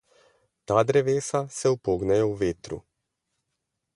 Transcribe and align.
Ta 0.69 0.83
drevesa 0.91 1.39
se 1.59 1.69
upognejo 1.73 2.31
v 2.33 2.39
vetru. 2.39 2.81